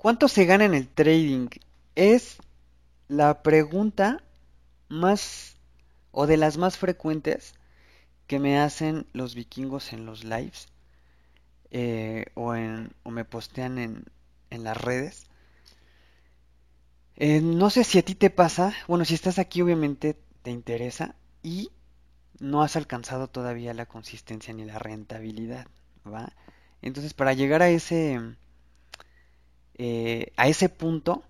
[0.00, 1.48] ¿Cuánto se gana en el trading?
[1.94, 2.38] Es
[3.06, 4.22] la pregunta
[4.88, 5.56] más
[6.10, 7.52] o de las más frecuentes
[8.26, 10.68] que me hacen los vikingos en los lives
[11.70, 14.06] eh, o, en, o me postean en,
[14.48, 15.26] en las redes.
[17.16, 21.14] Eh, no sé si a ti te pasa, bueno, si estás aquí obviamente te interesa
[21.42, 21.70] y
[22.38, 25.66] no has alcanzado todavía la consistencia ni la rentabilidad,
[26.10, 26.32] ¿va?
[26.80, 28.18] Entonces para llegar a ese,
[29.82, 31.24] eh, a ese punto,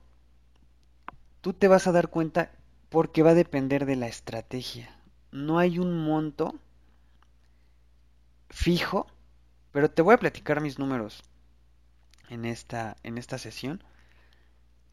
[1.41, 2.51] tú te vas a dar cuenta
[2.89, 4.93] porque va a depender de la estrategia.
[5.31, 6.57] No hay un monto
[8.49, 9.07] fijo,
[9.71, 11.23] pero te voy a platicar mis números
[12.29, 13.85] en esta, en esta sesión.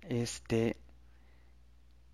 [0.02, 0.78] Este,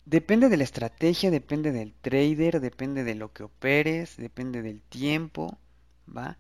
[0.06, 5.58] depende de la estrategia, depende del trader, depende de lo que operes, depende del tiempo,
[6.08, 6.38] ¿va?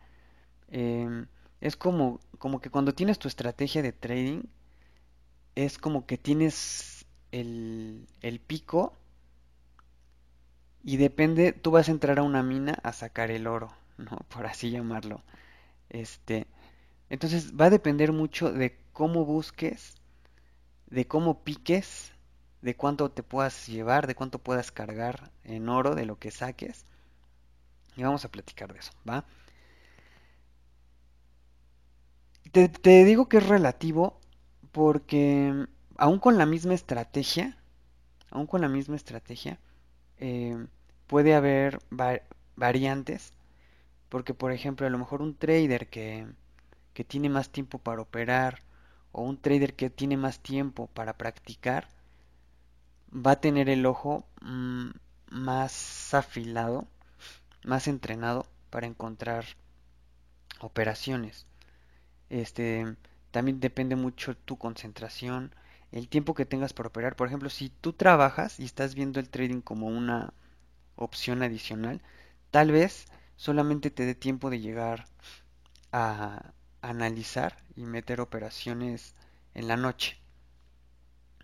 [0.69, 1.27] Em,
[1.59, 4.43] es como, como que cuando tienes tu estrategia de trading,
[5.55, 8.93] es como que tienes el, el pico
[10.83, 14.17] y depende, tú vas a entrar a una mina a sacar el oro, ¿no?
[14.29, 15.21] Por así llamarlo.
[15.89, 16.47] Este,
[17.09, 19.95] entonces va a depender mucho de cómo busques,
[20.87, 22.13] de cómo piques,
[22.61, 26.85] de cuánto te puedas llevar, de cuánto puedas cargar en oro, de lo que saques.
[27.95, 29.25] Y vamos a platicar de eso, ¿va?
[32.53, 34.19] Te, te digo que es relativo
[34.73, 37.57] porque aún con la misma estrategia,
[38.31, 39.59] aún con la misma estrategia,
[40.19, 40.67] eh,
[41.07, 41.79] puede haber
[42.55, 43.33] variantes,
[44.09, 46.27] porque por ejemplo a lo mejor un trader que,
[46.93, 48.61] que tiene más tiempo para operar
[49.11, 51.87] o un trader que tiene más tiempo para practicar,
[53.13, 54.89] va a tener el ojo mm,
[55.29, 56.87] más afilado,
[57.63, 59.45] más entrenado para encontrar
[60.59, 61.45] operaciones.
[62.29, 62.95] Este
[63.33, 65.55] también depende mucho tu concentración,
[65.91, 67.15] el tiempo que tengas para operar.
[67.15, 70.33] Por ejemplo, si tú trabajas y estás viendo el trading como una
[70.95, 72.03] opción adicional,
[72.51, 75.05] tal vez solamente te dé tiempo de llegar
[75.91, 79.15] a analizar y meter operaciones
[79.55, 80.19] en la noche.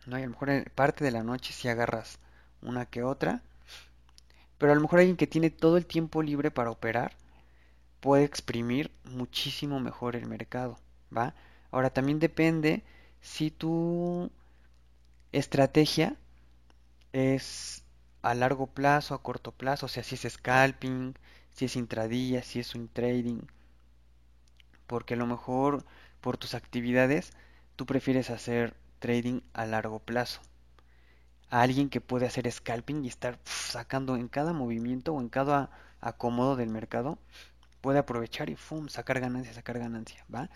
[0.05, 0.15] ¿no?
[0.15, 2.19] a lo mejor en parte de la noche si agarras
[2.61, 3.41] una que otra,
[4.59, 7.15] pero a lo mejor alguien que tiene todo el tiempo libre para operar
[7.99, 10.77] puede exprimir muchísimo mejor el mercado,
[11.15, 11.33] ¿va?
[11.71, 12.83] Ahora también depende
[13.21, 14.31] si tú
[15.31, 16.15] estrategia
[17.13, 17.83] es
[18.21, 21.15] a largo plazo, a corto plazo, o sea, si es scalping,
[21.51, 23.41] si es intradía, si es un trading,
[24.87, 25.85] porque a lo mejor
[26.21, 27.31] por tus actividades
[27.77, 30.41] tú prefieres hacer trading a largo plazo.
[31.51, 35.69] A alguien que puede hacer scalping y estar sacando en cada movimiento o en cada
[36.01, 37.17] acomodo del mercado,
[37.81, 38.57] puede aprovechar y
[38.89, 40.49] sacar ganancia, sacar ganancia, ¿va?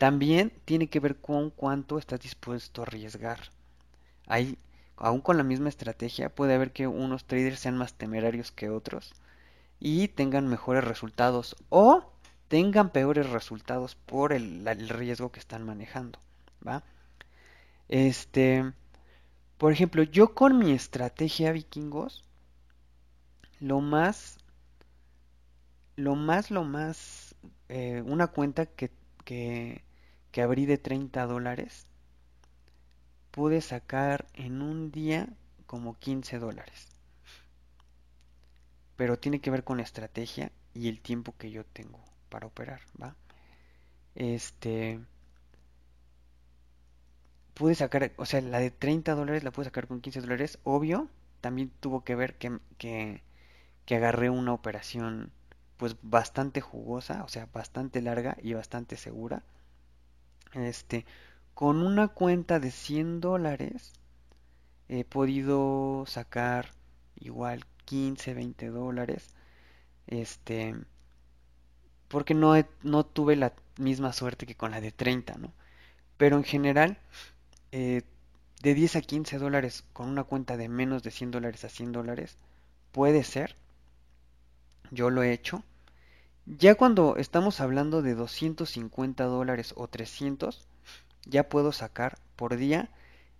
[0.00, 3.38] También tiene que ver con cuánto estás dispuesto a arriesgar.
[4.26, 4.56] Ahí,
[4.96, 9.12] aún con la misma estrategia, puede haber que unos traders sean más temerarios que otros
[9.78, 12.10] y tengan mejores resultados o
[12.48, 16.18] tengan peores resultados por el, riesgo que están manejando,
[16.66, 16.82] ¿va?
[17.88, 18.72] Este,
[19.58, 22.24] por ejemplo, yo con mi estrategia vikingos,
[23.60, 24.38] lo más,
[25.96, 27.34] lo más, lo más,
[27.68, 28.90] eh, una cuenta que,
[29.26, 29.84] que,
[30.32, 31.86] que abrí de 30 dólares,
[33.32, 35.28] pude sacar en un día
[35.66, 36.88] como 15 dólares.
[38.96, 41.98] Pero tiene que ver con la estrategia y el tiempo que yo tengo
[42.28, 43.16] para operar, ¿va?
[44.14, 45.00] Este
[47.54, 51.08] pude sacar, o sea, la de 30 dólares la pude sacar con 15 dólares, obvio,
[51.40, 53.22] también tuvo que ver que, que,
[53.86, 55.32] que agarré una operación
[55.78, 59.44] pues bastante jugosa, o sea, bastante larga y bastante segura.
[60.54, 61.06] Este,
[61.54, 63.92] con una cuenta de 100 dólares
[64.88, 66.70] he podido sacar
[67.16, 69.34] igual 15, 20 dólares.
[70.06, 70.74] Este,
[72.08, 75.52] porque no, no tuve la misma suerte que con la de 30, ¿no?
[76.16, 76.98] Pero en general,
[77.72, 78.02] eh,
[78.62, 81.92] de 10 a 15 dólares con una cuenta de menos de 100 dólares a 100
[81.92, 82.36] dólares,
[82.92, 83.56] puede ser.
[84.90, 85.62] Yo lo he hecho.
[86.46, 90.66] Ya cuando estamos hablando de 250 dólares o 300,
[91.26, 92.90] ya puedo sacar por día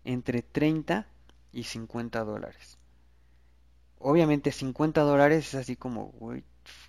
[0.04, 1.06] entre 30
[1.52, 2.78] y 50 dólares.
[3.98, 6.12] Obviamente 50 dólares es así como,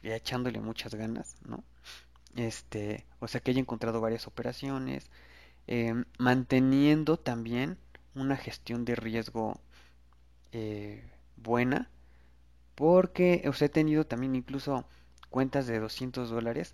[0.03, 1.63] ya echándole muchas ganas, ¿no?
[2.35, 5.09] Este, o sea que haya encontrado varias operaciones,
[5.67, 7.77] em, manteniendo también
[8.15, 9.59] una gestión de riesgo
[10.51, 11.03] eh,
[11.37, 11.89] buena,
[12.75, 14.85] porque os he tenido también incluso
[15.31, 16.73] cuentas de 200 dólares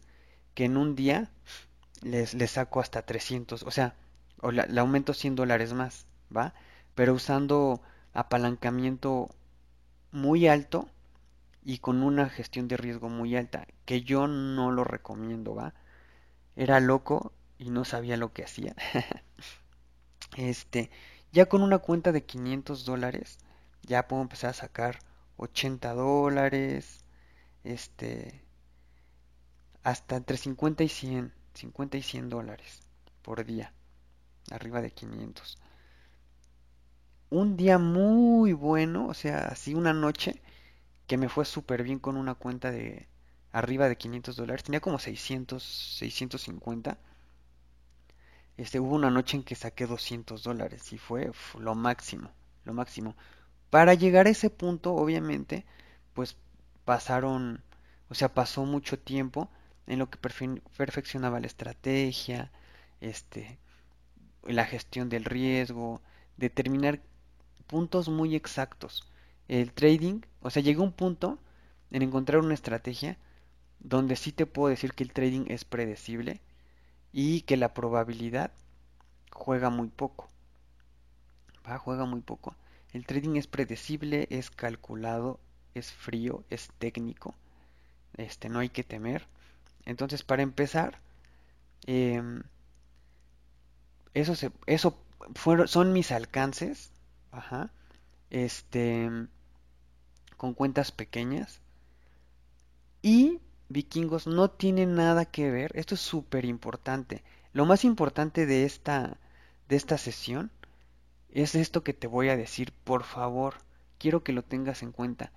[0.54, 1.30] que en un día
[2.02, 3.96] les, saco hasta 300, o sea,
[4.42, 6.06] o la, le aumento 100 dólares más,
[6.36, 6.54] ¿va?
[6.96, 7.82] Pero usando
[8.14, 9.30] apalancamiento
[10.12, 10.90] muy alto
[11.64, 15.74] y con una gestión de riesgo muy alta, que yo no lo recomiendo, ¿va?
[16.56, 18.76] Era loco y no sabía lo que hacía.
[20.38, 20.90] este,
[21.32, 23.38] ya con una cuenta de 500 dólares,
[23.84, 25.00] ya puedo empezar a sacar
[25.38, 27.06] 80 dólares,
[27.64, 28.47] este,
[29.88, 32.82] hasta entre 50 y 100, 50 y 100 dólares
[33.22, 33.72] por día,
[34.52, 35.58] arriba de 500.
[37.30, 40.42] Un día muy bueno, o sea, así una noche
[41.08, 43.08] que me fue súper bien con una cuenta de
[43.54, 46.98] arriba de 500 dólares, tenía como 600, 650.
[48.58, 52.30] Este, hubo una noche en que saqué 200 dólares y fue lo máximo,
[52.66, 53.16] lo máximo.
[53.70, 55.66] Para llegar a ese punto, obviamente,
[56.14, 56.36] pues
[56.84, 57.64] pasaron,
[58.10, 59.50] o sea, pasó mucho tiempo
[59.88, 62.52] en lo que perfeccionaba la estrategia,
[63.02, 63.58] este,
[64.44, 66.02] la gestión del riesgo,
[66.38, 67.02] determinar
[67.68, 69.08] puntos muy exactos.
[69.48, 71.40] El trading, o sea, llegó un punto
[71.92, 73.18] en encontrar una estrategia
[73.80, 76.42] donde sí te puedo decir que el trading es predecible
[77.12, 78.52] y que la probabilidad
[79.32, 80.28] juega muy poco.
[81.68, 82.56] Va, juega muy poco.
[82.94, 85.40] El trading es predecible, es calculado,
[85.76, 87.36] es frío, es técnico.
[88.16, 89.28] Este, no hay que temer.
[89.88, 91.00] Entonces, para empezar,
[91.86, 92.44] em,
[94.14, 94.36] eso,
[95.68, 96.92] son mis alcances.
[97.32, 97.72] Ajá.
[98.30, 99.10] Este,
[100.36, 101.62] con cuentas pequeñas.
[103.02, 103.40] Y
[103.70, 105.72] vikingos no tiene nada que ver.
[105.74, 107.24] Esto es súper importante.
[107.54, 109.18] Lo más importante de esta,
[109.70, 110.52] de esta sesión
[111.32, 112.74] es esto que te voy a decir.
[112.84, 113.56] Por favor,
[114.00, 115.32] quiero que lo tengas en cuenta.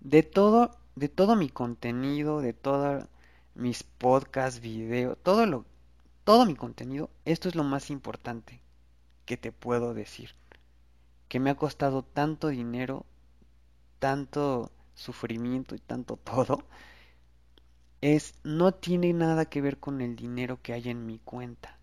[0.00, 3.08] De todo, de todo mi contenido, de todos
[3.56, 5.64] mis podcasts, video, todo lo,
[6.24, 8.60] todo mi contenido, esto es lo más importante
[9.24, 10.30] que te puedo decir.
[11.28, 13.04] Que me ha costado tanto dinero,
[13.98, 16.64] tanto sufrimiento y tanto todo
[18.00, 21.78] es no tiene nada que ver con el dinero que hay en mi cuenta.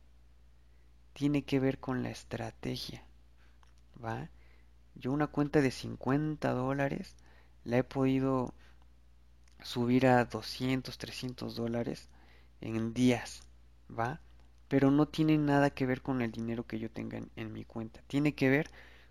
[1.13, 3.03] Tiene que ver con la estrategia.
[4.03, 4.29] ¿Va?
[4.95, 7.15] Yo una cuenta de 50 dólares
[7.63, 8.53] la he podido
[9.63, 12.10] subir a 200, 300 dólares
[12.62, 13.42] en días.
[13.98, 14.21] ¿Va?
[14.68, 18.01] Pero no tiene nada que ver con el dinero que yo tenga en, mi cuenta.
[18.07, 18.69] Tiene que ver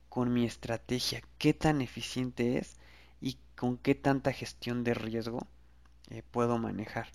[0.09, 1.23] con mi estrategia.
[1.39, 2.77] Qué tan eficiente es
[3.21, 5.47] y con qué tanta gestión de riesgo
[6.11, 7.09] eh, puedo manejar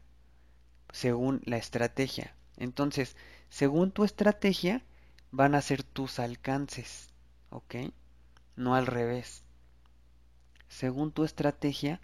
[0.92, 2.36] según la estrategia.
[2.58, 3.16] Entonces,
[3.50, 4.84] según tu estrategia,
[5.32, 7.10] van a ser tus alcances,
[7.50, 7.76] ¿ok?
[8.56, 9.44] No al revés.
[10.70, 12.02] Según tu estrategia,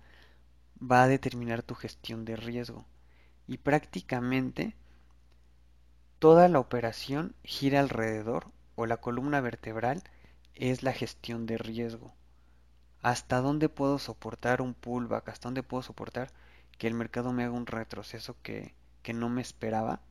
[0.82, 2.86] va a determinar tu gestión de riesgo.
[3.48, 4.76] Y prácticamente
[6.20, 10.04] toda la operación gira alrededor, o la columna vertebral
[10.56, 12.14] es la gestión de riesgo.
[13.02, 15.30] ¿Hasta dónde puedo soportar un pullback?
[15.30, 16.32] ¿Hasta dónde puedo soportar
[16.78, 18.74] que el mercado me haga un retroceso que,
[19.14, 20.02] no me esperaba,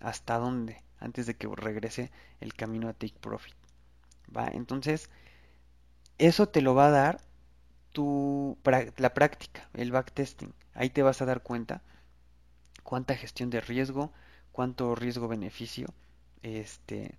[0.00, 2.10] hasta dónde, antes de que regrese
[2.40, 3.54] el camino a take profit.
[4.34, 4.48] ¿Va?
[4.48, 5.10] Entonces,
[6.18, 7.20] eso te lo va a dar
[7.94, 10.52] la práctica, el backtesting.
[10.74, 11.82] Ahí te vas a dar cuenta
[12.82, 14.12] cuánta gestión de riesgo,
[14.52, 15.88] cuánto riesgo-beneficio
[16.42, 17.18] este,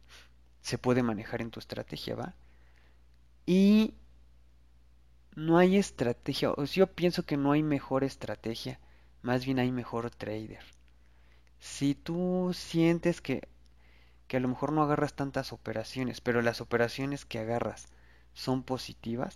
[0.61, 2.35] se puede manejar en tu estrategia, ¿va?
[3.45, 3.95] Y
[5.35, 8.79] no hay estrategia, o yo pienso que no hay mejor estrategia
[9.25, 10.63] más bien hay mejor trader.
[11.59, 13.47] Si tú sientes que,
[14.27, 17.87] que a lo mejor no agarras tantas operaciones, pero las operaciones que agarras
[18.33, 19.35] son positivas,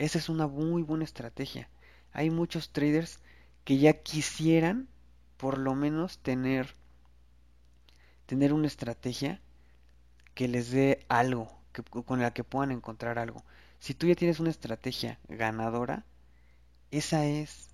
[0.00, 1.68] esa es una muy buena estrategia.
[2.12, 3.20] Hay muchos traders
[3.64, 4.88] que ya quisieran
[5.36, 6.74] por lo menos tener
[8.26, 9.40] tener una estrategia
[10.34, 13.44] que les dé algo, que, con la que puedan encontrar algo.
[13.78, 16.04] Si tú ya tienes una estrategia ganadora,
[16.90, 17.70] esa es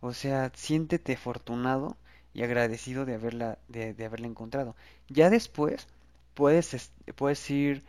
[0.00, 1.96] o sea, siéntete afortunado
[2.32, 4.76] y agradecido de haberla, de, haberla encontrado.
[5.08, 5.88] Ya después
[6.34, 7.84] puedes, puedes ir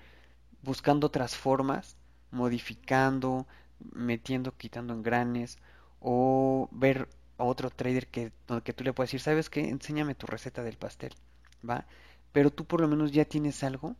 [0.63, 1.95] buscando otras formas,
[2.31, 3.47] modificando,
[3.93, 5.57] metiendo, quitando engranes,
[5.99, 8.31] o ver a otro trader que,
[8.63, 9.69] que tú le puedes decir, ¿sabes qué?
[9.69, 11.13] Enséñame tu receta del pastel,
[11.67, 11.85] ¿va?
[12.31, 13.95] Pero tú por lo menos ya tienes algo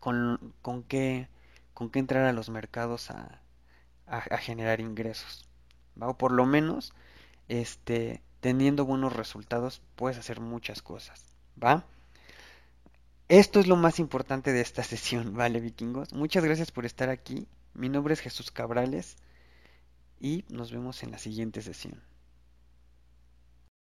[0.00, 1.28] con, con, qué,
[1.74, 3.40] con qué entrar a los mercados a,
[4.06, 5.46] a generar ingresos.
[6.00, 6.92] O por lo menos,
[7.48, 11.24] este, teniendo buenos resultados, puedes hacer muchas cosas,
[11.62, 11.84] ¿va?
[13.28, 16.12] Esto es lo más importante de esta sesión, ¿vale, vikingos?
[16.12, 17.48] Muchas gracias por estar aquí.
[17.74, 19.16] Mi nombre es Jesús Cabrales
[20.20, 22.00] y nos vemos en la siguiente sesión.